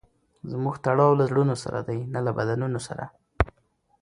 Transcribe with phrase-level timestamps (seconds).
[0.51, 3.05] زموږ تړاو له زړونو سره دئ؛ نه له بدنونو سره.